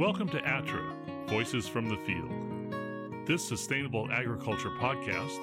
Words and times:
Welcome 0.00 0.30
to 0.30 0.38
ATTRA, 0.38 1.26
Voices 1.28 1.68
from 1.68 1.86
the 1.86 1.98
Field. 1.98 3.26
This 3.26 3.46
sustainable 3.46 4.08
agriculture 4.10 4.70
podcast 4.70 5.38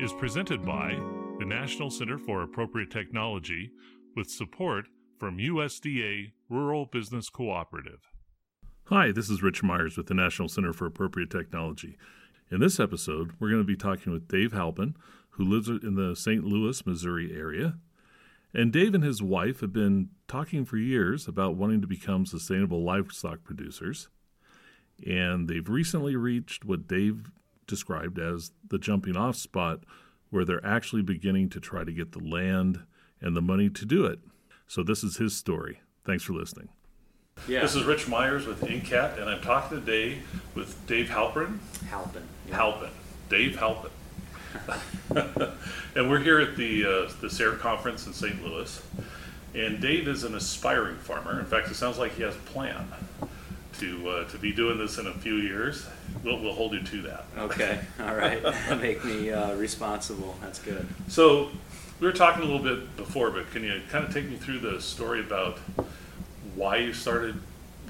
is 0.00 0.12
presented 0.14 0.66
by 0.66 0.96
the 1.38 1.44
National 1.44 1.88
Center 1.88 2.18
for 2.18 2.42
Appropriate 2.42 2.90
Technology 2.90 3.70
with 4.16 4.28
support 4.28 4.86
from 5.20 5.38
USDA 5.38 6.32
Rural 6.48 6.86
Business 6.86 7.28
Cooperative. 7.28 8.00
Hi, 8.86 9.12
this 9.12 9.30
is 9.30 9.40
Rich 9.40 9.62
Myers 9.62 9.96
with 9.96 10.08
the 10.08 10.14
National 10.14 10.48
Center 10.48 10.72
for 10.72 10.86
Appropriate 10.86 11.30
Technology. 11.30 11.96
In 12.50 12.58
this 12.58 12.80
episode, 12.80 13.34
we're 13.38 13.50
going 13.50 13.62
to 13.62 13.64
be 13.64 13.76
talking 13.76 14.12
with 14.12 14.26
Dave 14.26 14.52
Halpin, 14.52 14.96
who 15.30 15.44
lives 15.44 15.68
in 15.68 15.94
the 15.94 16.16
St. 16.16 16.42
Louis, 16.42 16.84
Missouri 16.84 17.32
area. 17.32 17.76
And 18.54 18.72
Dave 18.72 18.94
and 18.94 19.02
his 19.02 19.22
wife 19.22 19.60
have 19.60 19.72
been 19.72 20.10
talking 20.28 20.64
for 20.64 20.76
years 20.76 21.26
about 21.26 21.56
wanting 21.56 21.80
to 21.80 21.86
become 21.86 22.26
sustainable 22.26 22.84
livestock 22.84 23.44
producers. 23.44 24.08
And 25.06 25.48
they've 25.48 25.68
recently 25.68 26.16
reached 26.16 26.64
what 26.64 26.86
Dave 26.86 27.30
described 27.66 28.18
as 28.18 28.52
the 28.68 28.78
jumping 28.78 29.16
off 29.16 29.36
spot 29.36 29.80
where 30.30 30.44
they're 30.44 30.64
actually 30.64 31.02
beginning 31.02 31.48
to 31.50 31.60
try 31.60 31.84
to 31.84 31.92
get 31.92 32.12
the 32.12 32.18
land 32.18 32.80
and 33.20 33.36
the 33.36 33.42
money 33.42 33.70
to 33.70 33.84
do 33.84 34.04
it. 34.04 34.18
So, 34.66 34.82
this 34.82 35.04
is 35.04 35.18
his 35.18 35.36
story. 35.36 35.80
Thanks 36.04 36.22
for 36.22 36.32
listening. 36.32 36.68
Yeah. 37.46 37.60
This 37.60 37.74
is 37.74 37.84
Rich 37.84 38.08
Myers 38.08 38.46
with 38.46 38.60
NCAT, 38.62 39.20
and 39.20 39.28
I'm 39.28 39.42
talking 39.42 39.80
today 39.80 40.18
with 40.54 40.86
Dave 40.86 41.10
Halpin. 41.10 41.60
Halpin. 41.90 42.22
Yeah. 42.48 42.56
Halpin. 42.56 42.90
Dave 43.28 43.56
Halpin. 43.56 43.90
and 45.96 46.10
we're 46.10 46.20
here 46.20 46.40
at 46.40 46.56
the 46.56 46.84
uh, 46.84 47.12
the 47.20 47.28
SARE 47.28 47.52
conference 47.52 48.06
in 48.06 48.12
St. 48.12 48.44
Louis. 48.44 48.82
And 49.54 49.80
Dave 49.80 50.08
is 50.08 50.24
an 50.24 50.34
aspiring 50.34 50.96
farmer. 50.96 51.38
In 51.38 51.44
fact, 51.44 51.70
it 51.70 51.74
sounds 51.74 51.98
like 51.98 52.14
he 52.14 52.22
has 52.22 52.34
a 52.34 52.38
plan 52.38 52.86
to 53.78 54.08
uh, 54.08 54.24
to 54.30 54.38
be 54.38 54.52
doing 54.52 54.78
this 54.78 54.98
in 54.98 55.06
a 55.06 55.12
few 55.12 55.34
years. 55.34 55.86
We'll, 56.24 56.40
we'll 56.40 56.54
hold 56.54 56.72
you 56.72 56.82
to 56.82 57.02
that. 57.02 57.24
Okay, 57.36 57.80
all 58.00 58.14
right. 58.14 58.42
Make 58.80 59.04
me 59.04 59.30
uh, 59.30 59.54
responsible. 59.54 60.36
That's 60.40 60.58
good. 60.58 60.86
So 61.08 61.50
we 62.00 62.06
were 62.06 62.12
talking 62.12 62.42
a 62.42 62.46
little 62.46 62.62
bit 62.62 62.96
before, 62.96 63.30
but 63.30 63.50
can 63.50 63.64
you 63.64 63.80
kind 63.90 64.04
of 64.04 64.12
take 64.12 64.28
me 64.28 64.36
through 64.36 64.60
the 64.60 64.80
story 64.80 65.20
about 65.20 65.58
why 66.54 66.76
you 66.76 66.92
started 66.92 67.36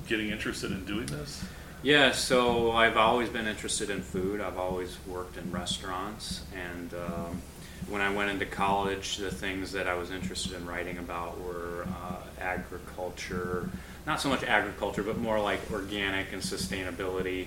getting 0.09 0.31
interested 0.31 0.73
in 0.73 0.85
doing 0.85 1.07
this? 1.07 1.45
Yeah, 1.85 2.13
so 2.13 2.71
I've 2.71 2.97
always 2.97 3.29
been 3.29 3.49
interested 3.49 3.91
in 3.91 4.03
food. 4.03 4.41
I've 4.41 4.57
always 4.57 4.97
worked 5.05 5.37
in 5.37 5.51
restaurants, 5.51 6.43
and 6.55 6.95
um, 6.95 7.43
when 7.89 8.01
I 8.01 8.15
went 8.15 8.31
into 8.31 8.47
college, 8.47 9.17
the 9.17 9.33
things 9.33 9.73
that 9.73 9.89
I 9.89 9.95
was 9.95 10.13
interested 10.13 10.53
in 10.53 10.65
writing 10.65 10.99
about 10.99 11.41
were 11.41 11.89
uh, 11.89 12.23
agriculture, 12.41 13.69
not 14.07 14.21
so 14.21 14.29
much 14.29 14.45
agriculture, 14.45 15.03
but 15.03 15.19
more 15.19 15.41
like 15.41 15.59
organic 15.73 16.33
and 16.33 16.41
sustainability. 16.41 17.47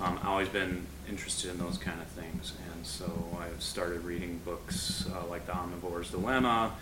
Um, 0.00 0.18
I've 0.22 0.28
always 0.28 0.48
been 0.48 0.86
interested 1.06 1.50
in 1.50 1.58
those 1.58 1.76
kind 1.76 2.00
of 2.00 2.06
things, 2.06 2.54
and 2.72 2.86
so 2.86 3.12
I've 3.38 3.62
started 3.62 4.02
reading 4.02 4.40
books 4.46 5.04
uh, 5.14 5.26
like 5.26 5.44
The 5.44 5.52
Omnivore's 5.52 6.10
Dilemma, 6.10 6.72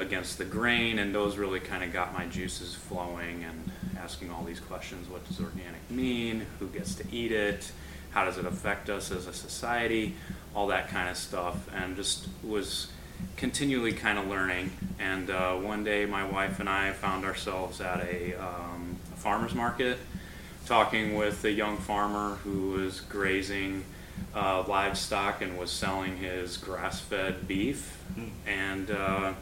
Against 0.00 0.38
the 0.38 0.44
Grain, 0.44 0.98
and 0.98 1.14
those 1.14 1.36
really 1.36 1.60
kind 1.60 1.84
of 1.84 1.92
got 1.92 2.14
my 2.14 2.26
juices 2.26 2.74
flowing 2.74 3.44
and 3.44 3.70
asking 3.98 4.30
all 4.30 4.44
these 4.44 4.60
questions 4.60 5.08
what 5.08 5.26
does 5.28 5.40
organic 5.40 5.90
mean? 5.90 6.46
Who 6.58 6.68
gets 6.68 6.94
to 6.96 7.04
eat 7.12 7.32
it? 7.32 7.70
How 8.10 8.24
does 8.24 8.38
it 8.38 8.46
affect 8.46 8.90
us 8.90 9.10
as 9.10 9.26
a 9.26 9.32
society? 9.32 10.14
All 10.54 10.66
that 10.68 10.88
kind 10.88 11.08
of 11.08 11.16
stuff. 11.16 11.56
And 11.74 11.96
just 11.96 12.28
was 12.42 12.88
continually 13.36 13.92
kind 13.92 14.18
of 14.18 14.26
learning. 14.26 14.72
And 14.98 15.30
uh, 15.30 15.54
one 15.54 15.84
day, 15.84 16.06
my 16.06 16.24
wife 16.24 16.60
and 16.60 16.68
I 16.68 16.92
found 16.92 17.24
ourselves 17.24 17.80
at 17.80 18.00
a, 18.00 18.34
um, 18.34 18.96
a 19.12 19.16
farmer's 19.16 19.54
market 19.54 19.98
talking 20.66 21.14
with 21.14 21.44
a 21.44 21.50
young 21.50 21.76
farmer 21.76 22.36
who 22.36 22.70
was 22.70 23.00
grazing 23.00 23.84
uh, 24.34 24.62
livestock 24.66 25.42
and 25.42 25.58
was 25.58 25.70
selling 25.70 26.16
his 26.16 26.56
grass 26.56 27.00
fed 27.00 27.46
beef. 27.46 28.02
Mm. 28.16 28.30
And 28.46 28.90
uh, 28.90 29.32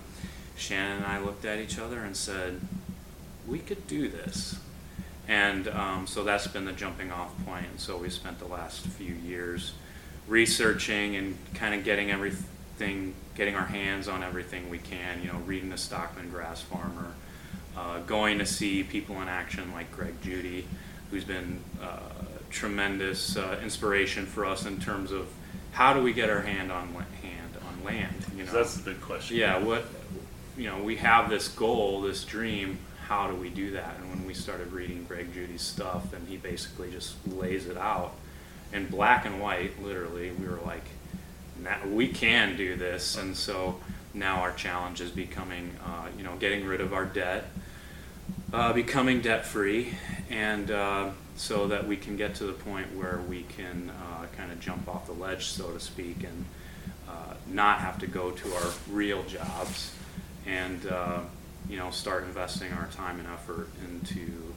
Shannon 0.58 0.98
and 0.98 1.06
I 1.06 1.18
looked 1.20 1.44
at 1.44 1.58
each 1.58 1.78
other 1.78 2.00
and 2.00 2.16
said, 2.16 2.60
we 3.46 3.58
could 3.58 3.86
do 3.86 4.08
this. 4.08 4.58
And 5.26 5.68
um, 5.68 6.06
so 6.06 6.24
that's 6.24 6.46
been 6.46 6.64
the 6.64 6.72
jumping 6.72 7.12
off 7.12 7.32
point. 7.44 7.66
And 7.70 7.80
so 7.80 7.96
we 7.96 8.08
spent 8.10 8.38
the 8.38 8.46
last 8.46 8.80
few 8.80 9.14
years 9.14 9.72
researching 10.26 11.16
and 11.16 11.36
kind 11.54 11.74
of 11.74 11.84
getting 11.84 12.10
everything, 12.10 13.14
getting 13.34 13.54
our 13.54 13.66
hands 13.66 14.08
on 14.08 14.22
everything 14.22 14.70
we 14.70 14.78
can, 14.78 15.22
you 15.22 15.28
know, 15.28 15.38
reading 15.40 15.70
the 15.70 15.76
Stockman 15.78 16.30
Grass 16.30 16.60
Farmer, 16.60 17.12
uh, 17.76 18.00
going 18.00 18.38
to 18.38 18.46
see 18.46 18.82
people 18.82 19.20
in 19.20 19.28
action 19.28 19.72
like 19.72 19.90
Greg 19.92 20.14
Judy, 20.22 20.66
who's 21.10 21.24
been 21.24 21.60
uh, 21.82 22.00
tremendous 22.50 23.36
uh, 23.36 23.58
inspiration 23.62 24.26
for 24.26 24.46
us 24.46 24.66
in 24.66 24.78
terms 24.78 25.12
of 25.12 25.28
how 25.72 25.92
do 25.92 26.02
we 26.02 26.12
get 26.12 26.30
our 26.30 26.40
hand 26.40 26.72
on 26.72 26.88
hand 27.22 27.56
on 27.66 27.84
land. 27.84 28.14
You 28.36 28.44
know, 28.44 28.52
that's 28.52 28.76
the 28.76 28.90
big 28.90 29.00
question. 29.00 29.36
Yeah, 29.36 29.58
what 29.58 29.84
you 30.58 30.68
know, 30.68 30.82
we 30.82 30.96
have 30.96 31.30
this 31.30 31.48
goal, 31.48 32.02
this 32.02 32.24
dream 32.24 32.78
how 33.08 33.26
do 33.26 33.34
we 33.34 33.48
do 33.48 33.70
that? 33.70 33.96
And 33.98 34.10
when 34.10 34.26
we 34.26 34.34
started 34.34 34.70
reading 34.70 35.04
Greg 35.04 35.32
Judy's 35.32 35.62
stuff, 35.62 36.12
and 36.12 36.28
he 36.28 36.36
basically 36.36 36.90
just 36.90 37.14
lays 37.26 37.66
it 37.66 37.78
out 37.78 38.12
in 38.70 38.86
black 38.86 39.24
and 39.24 39.40
white, 39.40 39.82
literally, 39.82 40.30
we 40.30 40.46
were 40.46 40.60
like, 40.66 40.84
we 41.86 42.08
can 42.08 42.54
do 42.58 42.76
this. 42.76 43.16
And 43.16 43.34
so 43.34 43.80
now 44.12 44.42
our 44.42 44.52
challenge 44.52 45.00
is 45.00 45.10
becoming, 45.10 45.74
uh, 45.82 46.08
you 46.18 46.22
know, 46.22 46.36
getting 46.36 46.66
rid 46.66 46.82
of 46.82 46.92
our 46.92 47.06
debt, 47.06 47.46
uh, 48.52 48.74
becoming 48.74 49.22
debt 49.22 49.46
free, 49.46 49.94
and 50.28 50.70
uh, 50.70 51.08
so 51.34 51.66
that 51.68 51.88
we 51.88 51.96
can 51.96 52.18
get 52.18 52.34
to 52.34 52.44
the 52.44 52.52
point 52.52 52.94
where 52.94 53.22
we 53.26 53.44
can 53.44 53.90
uh, 53.90 54.26
kind 54.36 54.52
of 54.52 54.60
jump 54.60 54.86
off 54.86 55.06
the 55.06 55.12
ledge, 55.12 55.46
so 55.46 55.70
to 55.70 55.80
speak, 55.80 56.24
and 56.24 56.44
uh, 57.08 57.32
not 57.46 57.78
have 57.78 57.98
to 58.00 58.06
go 58.06 58.32
to 58.32 58.54
our 58.54 58.70
real 58.90 59.22
jobs 59.22 59.94
and 60.48 60.86
uh, 60.86 61.20
you 61.68 61.76
know, 61.76 61.90
start 61.90 62.24
investing 62.24 62.72
our 62.72 62.86
time 62.86 63.18
and 63.18 63.28
effort 63.28 63.68
into 63.84 64.54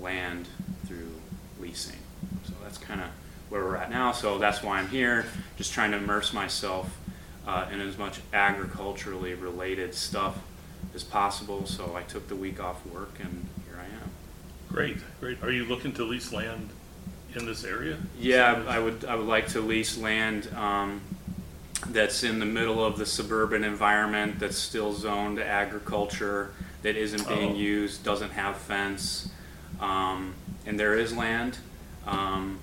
land 0.00 0.46
through 0.86 1.10
leasing. 1.58 1.98
So 2.44 2.52
that's 2.62 2.78
kind 2.78 3.00
of 3.00 3.08
where 3.48 3.64
we're 3.64 3.76
at 3.76 3.90
now. 3.90 4.12
So 4.12 4.38
that's 4.38 4.62
why 4.62 4.78
I'm 4.78 4.88
here, 4.88 5.26
just 5.56 5.72
trying 5.72 5.90
to 5.92 5.96
immerse 5.96 6.32
myself 6.32 6.98
uh, 7.46 7.66
in 7.72 7.80
as 7.80 7.96
much 7.98 8.20
agriculturally 8.32 9.34
related 9.34 9.94
stuff 9.94 10.38
as 10.94 11.02
possible. 11.02 11.66
So 11.66 11.96
I 11.96 12.02
took 12.02 12.28
the 12.28 12.36
week 12.36 12.62
off 12.62 12.84
work, 12.86 13.18
and 13.20 13.46
here 13.66 13.78
I 13.78 13.84
am. 13.84 14.10
Great, 14.68 14.98
great. 15.20 15.42
Are 15.42 15.50
you 15.50 15.64
looking 15.64 15.92
to 15.94 16.04
lease 16.04 16.32
land 16.32 16.68
in 17.34 17.46
this 17.46 17.64
area? 17.64 17.96
Yeah, 18.18 18.62
I 18.68 18.78
would. 18.78 19.04
I 19.04 19.14
would 19.16 19.26
like 19.26 19.48
to 19.48 19.60
lease 19.60 19.96
land. 19.96 20.48
Um, 20.54 21.00
that's 21.88 22.22
in 22.22 22.38
the 22.38 22.46
middle 22.46 22.84
of 22.84 22.98
the 22.98 23.06
suburban 23.06 23.64
environment 23.64 24.38
that's 24.38 24.58
still 24.58 24.92
zoned 24.92 25.38
to 25.38 25.46
agriculture 25.46 26.52
that 26.82 26.96
isn't 26.96 27.26
being 27.28 27.52
oh. 27.52 27.56
used 27.56 28.04
doesn't 28.04 28.30
have 28.30 28.56
fence 28.56 29.30
um, 29.80 30.34
and 30.66 30.78
there 30.78 30.96
is 30.96 31.14
land 31.14 31.58
um, 32.06 32.58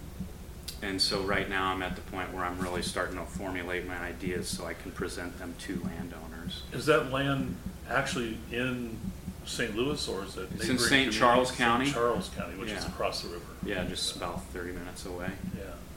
and 0.81 1.01
so 1.01 1.21
right 1.21 1.49
now 1.49 1.71
i'm 1.71 1.81
at 1.81 1.95
the 1.95 2.01
point 2.01 2.31
where 2.33 2.45
i'm 2.45 2.59
really 2.59 2.81
starting 2.81 3.17
to 3.17 3.23
formulate 3.23 3.87
my 3.87 3.97
ideas 3.97 4.47
so 4.47 4.65
i 4.65 4.73
can 4.73 4.91
present 4.91 5.37
them 5.39 5.53
to 5.59 5.81
landowners 5.83 6.63
is 6.71 6.85
that 6.85 7.11
land 7.11 7.55
actually 7.89 8.37
in 8.51 8.97
st 9.45 9.75
louis 9.75 10.07
or 10.07 10.23
is 10.23 10.37
it 10.37 10.47
it's 10.55 10.69
in 10.69 10.77
st 10.77 11.11
charles 11.11 11.51
county 11.51 11.85
st. 11.85 11.95
charles 11.95 12.29
county 12.29 12.55
which 12.57 12.69
yeah. 12.69 12.77
is 12.77 12.85
across 12.85 13.21
the 13.21 13.29
river 13.29 13.45
yeah 13.65 13.83
just 13.85 14.15
about 14.15 14.43
30 14.47 14.73
minutes 14.73 15.05
away 15.05 15.29
yeah 15.57 15.63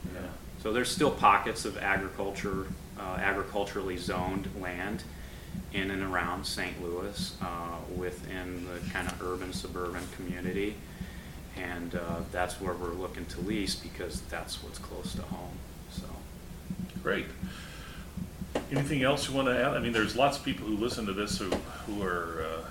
so 0.61 0.71
there's 0.71 0.89
still 0.89 1.11
pockets 1.11 1.65
of 1.65 1.77
agriculture 1.77 2.67
uh, 2.99 3.17
agriculturally 3.17 3.97
zoned 3.97 4.47
land 4.59 5.03
in 5.73 5.91
and 5.91 6.03
around 6.03 6.45
St. 6.45 6.81
Louis 6.83 7.35
uh, 7.41 7.77
within 7.95 8.65
the 8.65 8.91
kind 8.91 9.07
of 9.07 9.21
urban 9.21 9.53
suburban 9.53 10.03
community. 10.15 10.75
And 11.57 11.95
uh, 11.95 12.21
that's 12.31 12.61
where 12.61 12.73
we're 12.73 12.93
looking 12.93 13.25
to 13.25 13.41
lease 13.41 13.75
because 13.75 14.21
that's 14.21 14.63
what's 14.63 14.79
close 14.79 15.13
to 15.15 15.21
home. 15.23 15.57
So 15.91 16.05
great. 17.03 17.25
Anything 18.71 19.03
else 19.03 19.27
you 19.27 19.35
want 19.35 19.47
to 19.47 19.57
add? 19.57 19.73
I 19.73 19.79
mean, 19.79 19.93
there's 19.93 20.15
lots 20.15 20.37
of 20.37 20.45
people 20.45 20.67
who 20.67 20.77
listen 20.77 21.05
to 21.05 21.13
this 21.13 21.37
who 21.37 21.49
who 21.49 22.03
are 22.03 22.45
uh, 22.45 22.65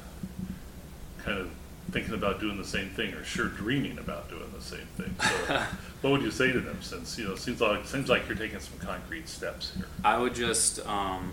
kind 1.24 1.38
of 1.38 1.50
thinking 1.90 2.14
about 2.14 2.40
doing 2.40 2.56
the 2.56 2.64
same 2.64 2.88
thing 2.90 3.12
or 3.14 3.24
sure 3.24 3.48
dreaming 3.48 3.98
about 3.98 4.28
doing 4.28 4.50
the 4.54 4.62
same 4.62 4.86
thing. 4.96 5.14
So, 5.46 5.62
what 6.00 6.10
would 6.12 6.22
you 6.22 6.30
say 6.30 6.52
to 6.52 6.60
them? 6.60 6.78
Since 6.82 7.18
you 7.18 7.26
know, 7.26 7.32
it 7.34 7.38
seems 7.38 7.60
like 7.60 7.86
seems 7.86 8.08
like 8.08 8.26
you're 8.28 8.36
taking 8.36 8.60
some 8.60 8.78
concrete 8.78 9.28
steps 9.28 9.72
here. 9.76 9.86
I 10.04 10.18
would 10.18 10.34
just 10.34 10.84
um, 10.86 11.32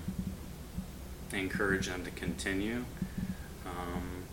encourage 1.34 1.88
them 1.88 2.04
to 2.04 2.12
continue. 2.12 2.86
Um, 3.66 4.24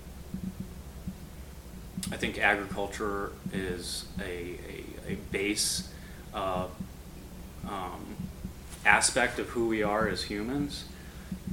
I 2.12 2.16
think 2.16 2.38
agriculture 2.38 3.32
is 3.52 4.04
a, 4.20 4.58
a, 5.08 5.12
a 5.12 5.14
base 5.30 5.88
uh, 6.34 6.66
um, 7.68 8.16
aspect 8.84 9.38
of 9.38 9.48
who 9.50 9.68
we 9.68 9.82
are 9.82 10.08
as 10.08 10.24
humans, 10.24 10.84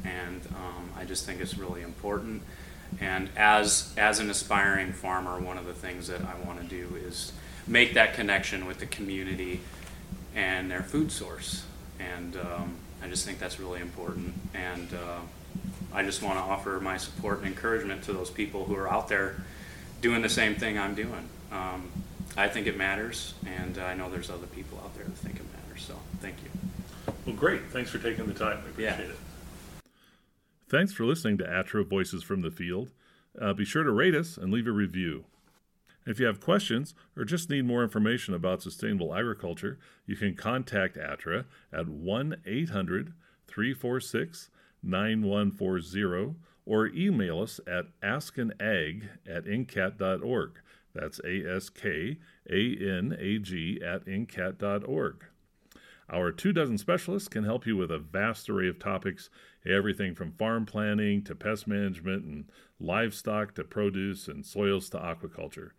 and 0.03 0.41
um, 0.55 0.89
I 0.97 1.05
just 1.05 1.25
think 1.25 1.39
it's 1.41 1.57
really 1.57 1.81
important 1.81 2.43
And 2.99 3.29
as 3.35 3.93
as 3.97 4.19
an 4.19 4.29
aspiring 4.29 4.91
farmer, 4.93 5.39
one 5.39 5.57
of 5.57 5.65
the 5.65 5.73
things 5.73 6.07
that 6.07 6.21
I 6.21 6.35
want 6.45 6.61
to 6.61 6.67
do 6.67 6.95
is 6.95 7.31
make 7.71 7.93
that 7.93 8.13
connection 8.13 8.65
with 8.65 8.79
the 8.79 8.85
community 8.85 9.61
and 10.35 10.69
their 10.69 10.83
food 10.83 11.11
source. 11.11 11.63
And 11.99 12.35
um, 12.35 12.75
I 13.01 13.07
just 13.07 13.25
think 13.25 13.39
that's 13.39 13.59
really 13.59 13.79
important. 13.79 14.33
And 14.53 14.93
uh, 14.93 15.19
I 15.93 16.03
just 16.03 16.21
want 16.21 16.35
to 16.37 16.41
offer 16.41 16.79
my 16.81 16.97
support 16.97 17.39
and 17.39 17.47
encouragement 17.47 18.03
to 18.03 18.13
those 18.13 18.29
people 18.29 18.65
who 18.65 18.75
are 18.75 18.91
out 18.91 19.07
there 19.07 19.37
doing 20.01 20.21
the 20.21 20.29
same 20.29 20.55
thing 20.55 20.77
I'm 20.77 20.95
doing. 20.95 21.29
Um, 21.51 21.89
I 22.37 22.47
think 22.47 22.67
it 22.67 22.77
matters, 22.77 23.33
and 23.45 23.77
I 23.77 23.93
know 23.93 24.09
there's 24.09 24.29
other 24.29 24.47
people 24.47 24.79
out 24.83 24.93
there 24.95 25.03
that 25.03 25.17
think 25.17 25.35
it 25.37 25.43
matters. 25.53 25.83
So 25.83 25.95
thank 26.21 26.35
you. 26.43 27.13
Well, 27.25 27.35
great. 27.35 27.63
Thanks 27.71 27.89
for 27.89 27.97
taking 27.99 28.25
the 28.25 28.33
time. 28.33 28.57
I 28.65 28.69
appreciate 28.69 29.05
Yeah. 29.07 29.11
it. 29.11 29.17
Thanks 30.69 30.93
for 30.93 31.03
listening 31.05 31.37
to 31.39 31.43
ATTRA 31.43 31.83
Voices 31.85 32.23
from 32.23 32.41
the 32.41 32.51
Field. 32.51 32.89
Uh, 33.39 33.53
be 33.53 33.65
sure 33.65 33.83
to 33.83 33.91
rate 33.91 34.15
us 34.15 34.37
and 34.37 34.51
leave 34.51 34.67
a 34.67 34.71
review. 34.71 35.25
If 36.05 36.19
you 36.19 36.25
have 36.25 36.39
questions 36.39 36.95
or 37.15 37.25
just 37.25 37.49
need 37.49 37.65
more 37.65 37.83
information 37.83 38.33
about 38.33 38.63
sustainable 38.63 39.13
agriculture, 39.13 39.77
you 40.07 40.15
can 40.15 40.35
contact 40.35 40.97
ATTRA 40.97 41.45
at 41.71 41.87
1 41.87 42.37
800 42.45 43.13
346 43.47 44.49
9140 44.81 46.35
or 46.65 46.87
email 46.87 47.41
us 47.41 47.59
at 47.67 47.85
askanag 48.01 49.09
at 49.29 49.45
ncat.org. 49.45 50.59
That's 50.93 51.21
A 51.23 51.55
S 51.55 51.69
K 51.69 52.17
A 52.49 52.75
N 52.77 53.15
A 53.19 53.37
G 53.37 53.79
at 53.85 54.05
ncat.org. 54.05 55.25
Our 56.09 56.31
two 56.31 56.51
dozen 56.51 56.77
specialists 56.77 57.29
can 57.29 57.45
help 57.45 57.65
you 57.65 57.77
with 57.77 57.91
a 57.91 57.99
vast 57.99 58.49
array 58.49 58.67
of 58.67 58.79
topics, 58.79 59.29
everything 59.65 60.13
from 60.13 60.33
farm 60.33 60.65
planning 60.65 61.23
to 61.23 61.35
pest 61.35 61.67
management 61.67 62.25
and 62.25 62.45
livestock 62.79 63.55
to 63.55 63.63
produce 63.63 64.27
and 64.27 64.45
soils 64.45 64.89
to 64.89 64.97
aquaculture. 64.97 65.71